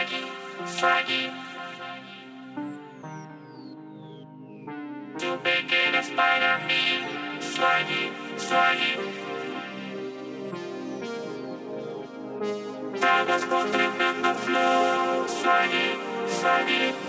Swag, 0.00 0.24
swag. 0.64 1.06
Tu 5.18 5.38
pequenas 5.42 6.08
para 6.16 6.58
mim, 6.60 7.04
Swag, 7.40 7.86
swag. 8.38 8.78
Todas 12.98 13.44
com 13.44 13.70
tremendo 13.70 14.34
flow, 14.36 15.28
Swag, 15.28 15.70
swag. 16.28 16.99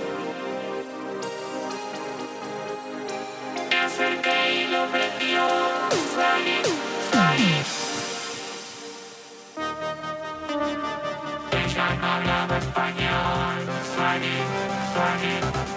понять, 12.81 13.69
звони, 13.93 14.37
звони. 14.93 15.70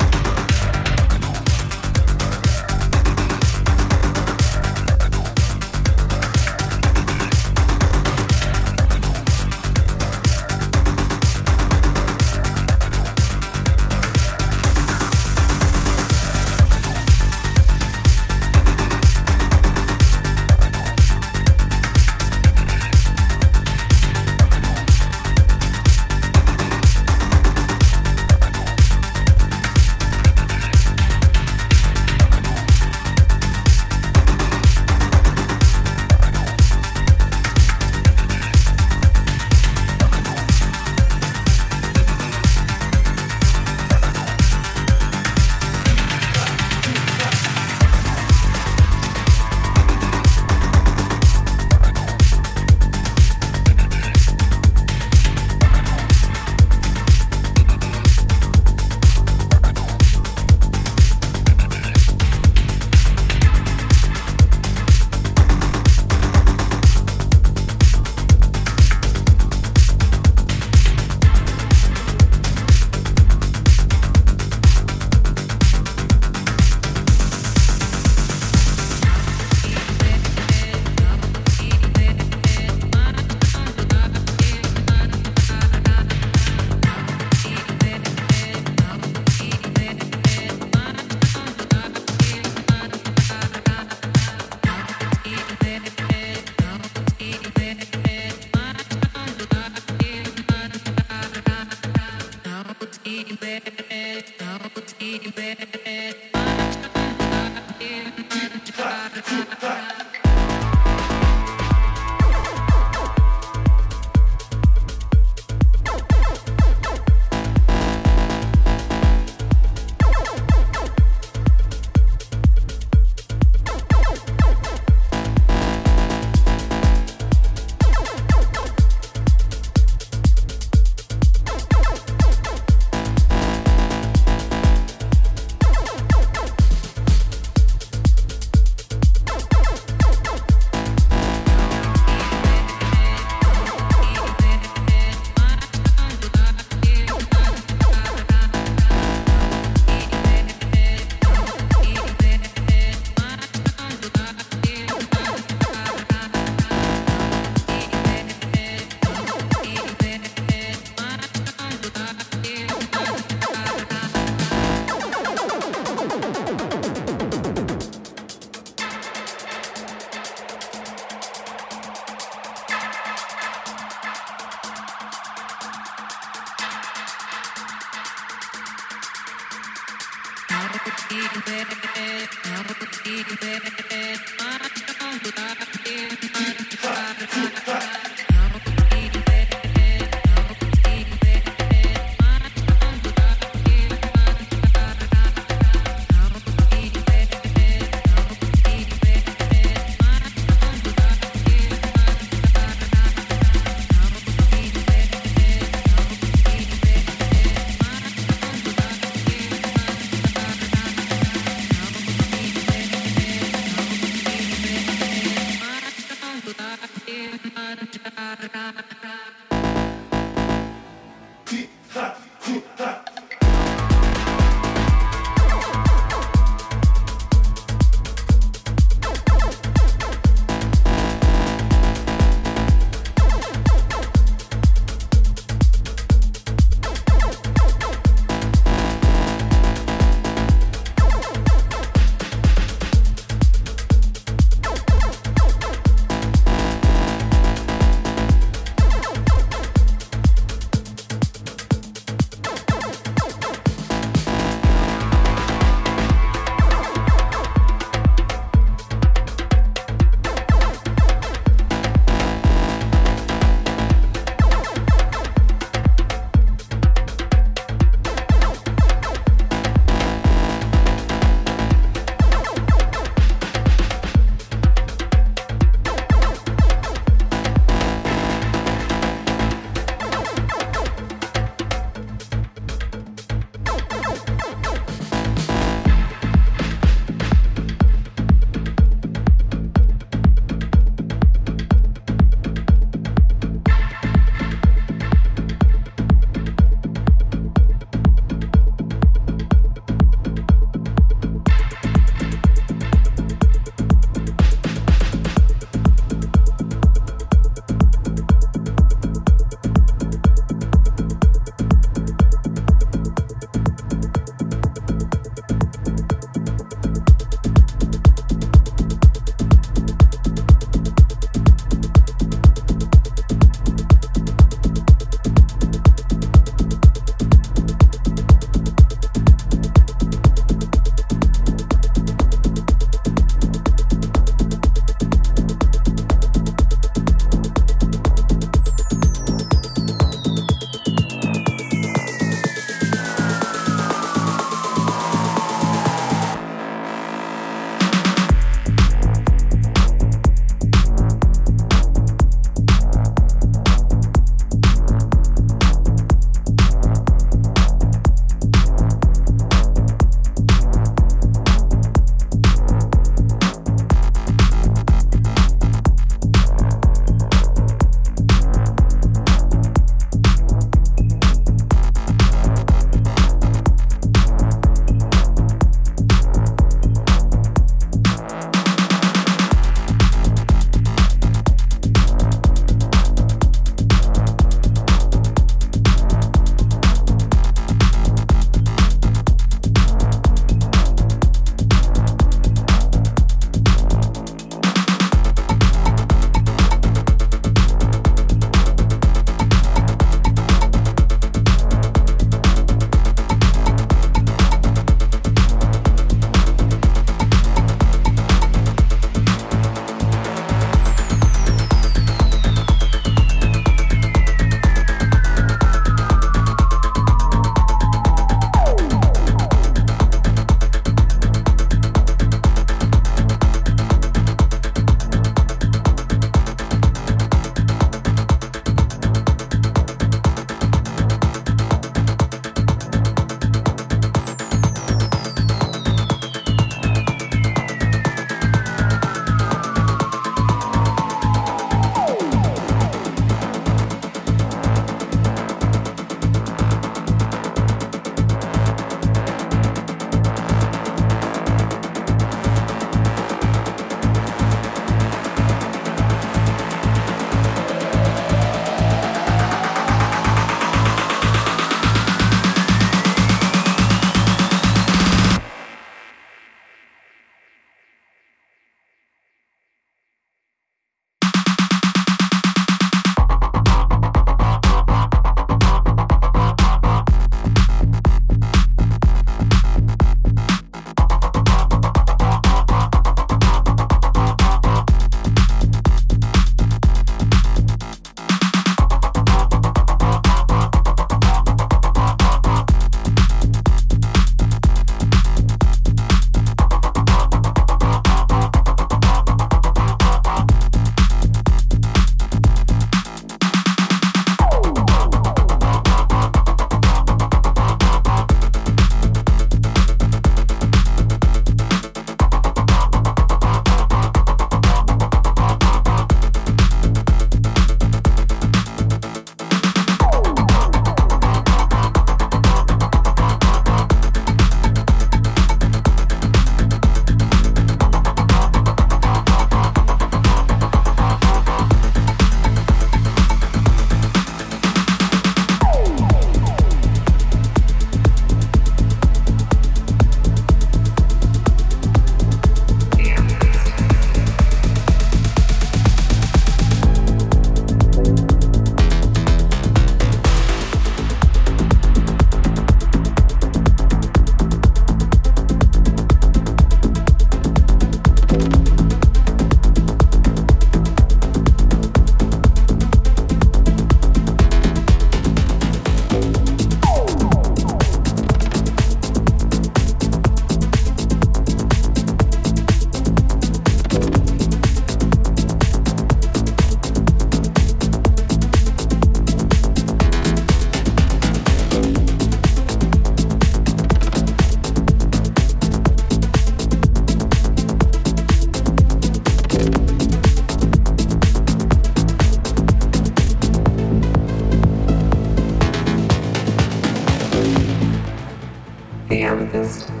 therapist. 599.51 600.00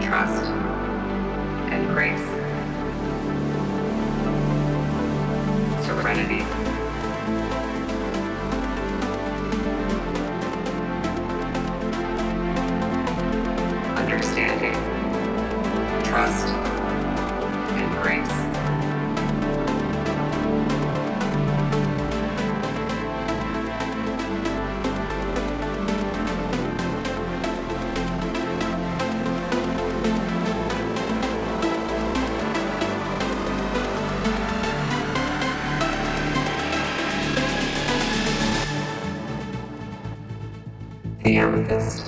Trust. 0.00 0.57
this. 41.64 42.07